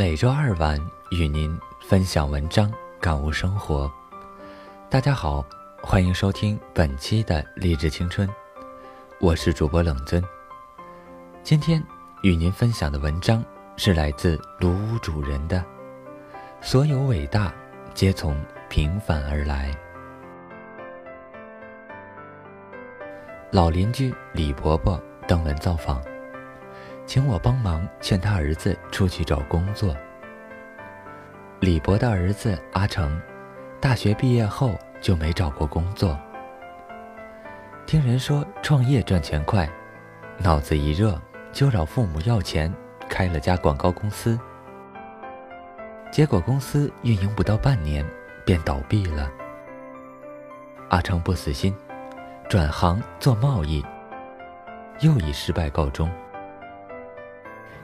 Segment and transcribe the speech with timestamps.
[0.00, 3.92] 每周二晚与您分享文章，感悟生活。
[4.88, 5.44] 大家好，
[5.82, 8.26] 欢迎收听本期的励志青春，
[9.20, 10.24] 我是主播冷尊。
[11.42, 11.84] 今天
[12.22, 13.44] 与您分享的文章
[13.76, 15.62] 是来自卢屋主人的：
[16.62, 17.52] 所有伟大
[17.92, 19.70] 皆从平凡而来。
[23.50, 24.98] 老邻居李婆婆
[25.28, 26.02] 登门造访。
[27.10, 29.96] 请我帮忙劝他儿子出去找工作。
[31.58, 33.20] 李博的儿子阿成，
[33.80, 36.16] 大学毕业后就没找过工作。
[37.84, 39.68] 听人说创业赚钱快，
[40.38, 42.72] 脑子一热就找父母要钱，
[43.08, 44.38] 开了家广告公司。
[46.12, 48.06] 结果公司运营不到半年
[48.46, 49.28] 便倒闭了。
[50.90, 51.74] 阿成不死心，
[52.48, 53.84] 转行做贸易，
[55.00, 56.08] 又以失败告终。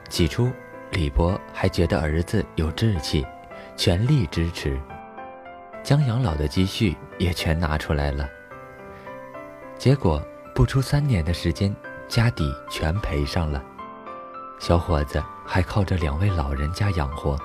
[0.09, 0.51] 起初，
[0.91, 3.25] 李博还觉得儿子有志气，
[3.75, 4.79] 全力支持，
[5.83, 8.27] 将养老的积蓄也全拿出来了。
[9.77, 10.21] 结果
[10.55, 11.75] 不出三年的时间，
[12.07, 13.63] 家底全赔上了，
[14.59, 17.37] 小伙子还靠着两位老人家养活。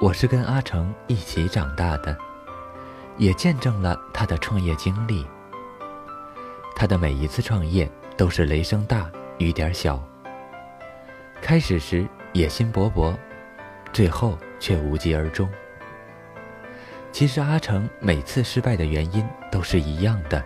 [0.00, 2.16] 我是跟阿成一起长大的，
[3.18, 5.26] 也见证了他的创业经历。
[6.74, 10.02] 他的每一次创业都是雷声大雨点小。
[11.40, 13.16] 开始时野心勃勃，
[13.92, 15.48] 最后却无疾而终。
[17.12, 20.42] 其实阿成每次失败的原因都是一样的：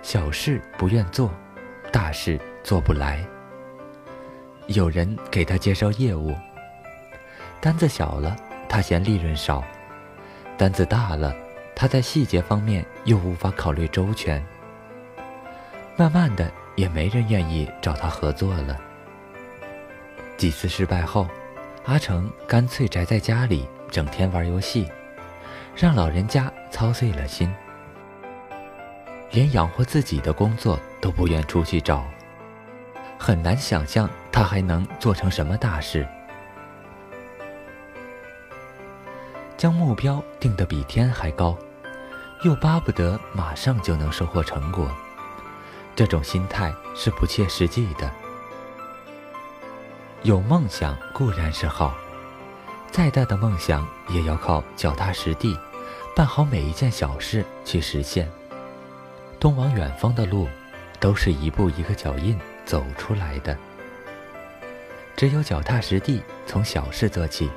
[0.00, 1.30] 小事不愿做，
[1.92, 3.22] 大事做不来。
[4.68, 6.34] 有人给他介绍业务，
[7.60, 8.34] 单子小了，
[8.68, 9.62] 他嫌利润少；
[10.56, 11.34] 单子大了，
[11.74, 14.42] 他在细节方面又无法考虑周全。
[15.96, 18.80] 慢慢的，也没人愿意找他合作了。
[20.36, 21.26] 几次失败后，
[21.86, 24.86] 阿成干脆宅在家里，整天玩游戏，
[25.74, 27.50] 让老人家操碎了心，
[29.30, 32.04] 连养活自己的工作都不愿出去找。
[33.18, 36.06] 很难想象他还能做成什么大事。
[39.56, 41.56] 将目标定得比天还高，
[42.44, 44.86] 又巴不得马上就能收获成果，
[45.94, 48.12] 这种心态是不切实际的。
[50.26, 51.94] 有梦想固然是好，
[52.90, 55.56] 再大的梦想也要靠脚踏实地，
[56.16, 58.28] 办好每一件小事去实现。
[59.38, 60.48] 通往远方的路，
[60.98, 63.56] 都是一步一个脚印走出来的。
[65.14, 67.48] 只有脚踏实地，从小事做起，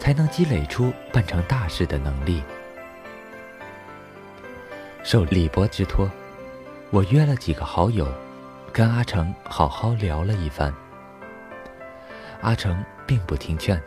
[0.00, 2.42] 才能积累出办成大事的能力。
[5.04, 6.10] 受李博之托，
[6.90, 8.12] 我约了几个好友，
[8.72, 10.74] 跟阿成好好聊了一番。
[12.42, 13.80] 阿成并不听劝，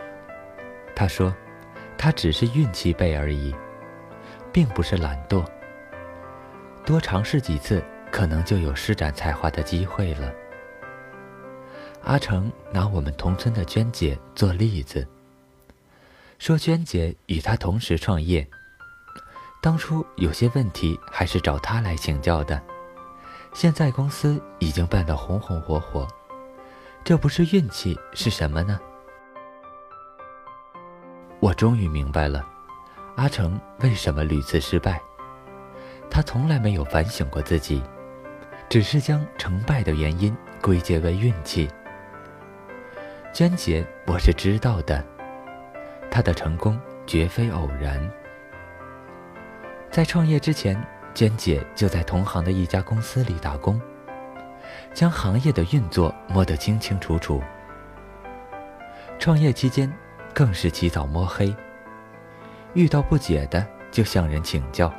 [0.95, 1.35] 他说
[1.97, 3.53] ：“他只是运气背而已，
[4.51, 5.45] 并不是懒惰。
[6.85, 10.33] 多尝试几次，可能就有施展才华的机会了。”
[12.03, 15.05] 阿成拿我们同村的娟姐做例子，
[16.39, 18.47] 说娟姐与他同时创业，
[19.61, 22.61] 当初有些问题还是找他来请教的，
[23.53, 26.07] 现在公司已经办得红红火火。
[27.05, 28.79] 这不是运气是什么呢？
[31.39, 32.43] 我终于明白了，
[33.16, 34.99] 阿成为什么屡次失败。
[36.09, 37.83] 他从来没有反省过自己，
[38.67, 41.69] 只是将成败的原因归结为运气。
[43.31, 45.05] 娟姐，我是知道的，
[46.09, 48.01] 她的成功绝非偶然。
[49.91, 50.83] 在创业之前，
[51.13, 53.79] 娟姐就在同行的一家公司里打工。
[54.95, 57.44] 将行业的运作摸得清清楚楚。
[59.19, 59.91] 创业期间，
[60.33, 61.53] 更是起早摸黑，
[62.73, 64.91] 遇到不解的就向人请教。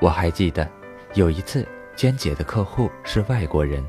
[0.00, 0.66] 我还记得
[1.12, 3.86] 有一次，娟姐的客户是外国人，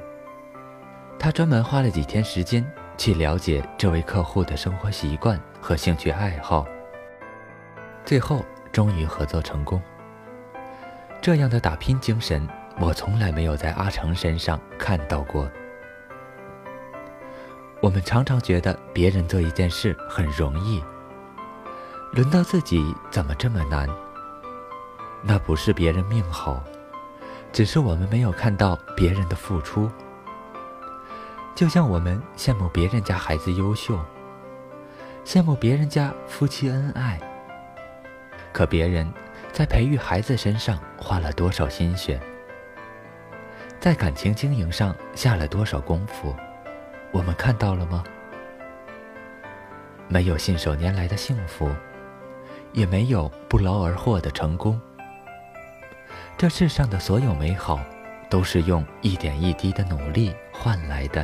[1.18, 2.64] 她专门花了几天时间
[2.98, 6.66] 去了解这位客户的生活习惯和兴趣爱好，
[8.04, 9.82] 最后终于合作成功。
[11.22, 12.46] 这样的打拼精神。
[12.78, 15.50] 我从来没有在阿成身上看到过。
[17.82, 20.84] 我们常常觉得别人做一件事很容易，
[22.14, 23.88] 轮到自己怎么这么难？
[25.24, 26.62] 那不是别人命好，
[27.54, 29.90] 只是我们没有看到别人的付出。
[31.56, 33.98] 就像我们羡慕别人家孩子优秀，
[35.24, 37.20] 羡慕别人家夫妻恩爱，
[38.52, 39.10] 可别人
[39.54, 42.20] 在培育孩子身上花了多少心血？
[43.86, 46.36] 在感情经营上下了多少功夫，
[47.12, 48.04] 我们看到了吗？
[50.08, 51.70] 没有信手拈来的幸福，
[52.74, 54.82] 也没有不劳而获的成功。
[56.36, 57.80] 这世上的所有美好，
[58.28, 61.24] 都是用一点一滴的努力换来的。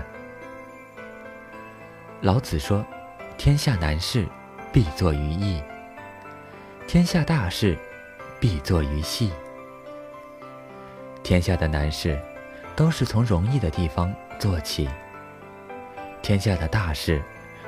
[2.22, 2.86] 老子说
[3.40, 4.28] ：“天下难事，
[4.72, 5.64] 必作于易；
[6.86, 7.76] 天下大事，
[8.40, 9.32] 必作于细。”
[11.24, 12.22] 天下的难事，
[12.76, 14.88] 都是从容易的地方做起；
[16.22, 17.22] 天下的大事，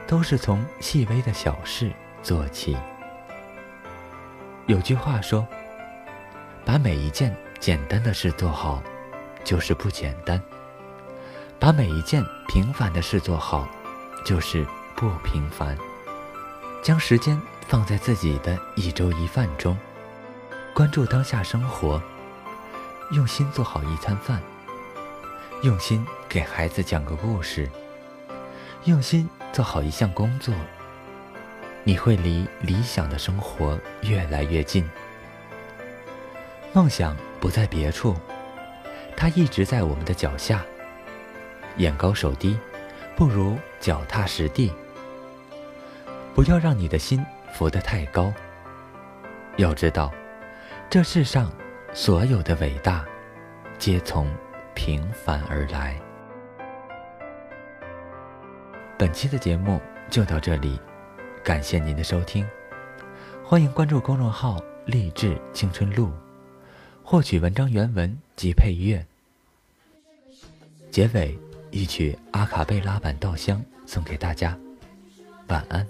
[0.07, 1.91] 都是从细微的小事
[2.21, 2.77] 做起。
[4.65, 5.45] 有句话说
[6.65, 8.81] ：“把每一件简单的事做好，
[9.43, 10.39] 就是不简单；
[11.59, 13.67] 把每一件平凡的事做好，
[14.25, 14.65] 就是
[14.95, 15.77] 不平凡。”
[16.81, 19.77] 将时间放在自己的一粥一饭中，
[20.73, 22.01] 关注当下生活。
[23.11, 24.41] 用心做好一餐饭，
[25.63, 27.69] 用心给孩子讲个故事，
[28.83, 30.53] 用心做好一项工作，
[31.85, 34.85] 你会离理想的生活越来越近。
[36.73, 38.13] 梦想不在别处，
[39.15, 40.65] 它一直在我们的脚下。
[41.77, 42.59] 眼高手低，
[43.15, 44.69] 不如脚踏实地。
[46.35, 48.33] 不要让你的心浮得太高。
[49.55, 50.11] 要知道，
[50.89, 51.49] 这世上。
[51.95, 53.05] 所有的伟大，
[53.77, 54.27] 皆从
[54.75, 55.99] 平凡而来。
[58.97, 60.79] 本期的节目就到这里，
[61.43, 62.47] 感谢您的收听，
[63.43, 66.11] 欢迎关注公众号“励志青春录”，
[67.03, 69.05] 获取文章原文及配乐。
[70.91, 71.37] 结尾
[71.71, 74.57] 一曲阿卡贝拉版《稻香》送给大家，
[75.47, 75.85] 晚安。